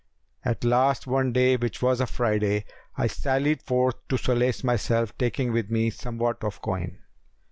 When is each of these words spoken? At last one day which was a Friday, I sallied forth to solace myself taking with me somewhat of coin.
At 0.43 0.63
last 0.63 1.05
one 1.05 1.31
day 1.31 1.57
which 1.57 1.79
was 1.79 2.01
a 2.01 2.07
Friday, 2.07 2.65
I 2.97 3.05
sallied 3.05 3.61
forth 3.61 3.97
to 4.09 4.17
solace 4.17 4.63
myself 4.63 5.15
taking 5.19 5.51
with 5.53 5.69
me 5.69 5.91
somewhat 5.91 6.43
of 6.43 6.59
coin. 6.59 6.97